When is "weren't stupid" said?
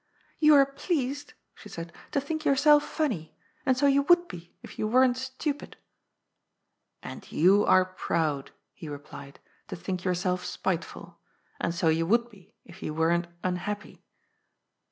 4.87-5.77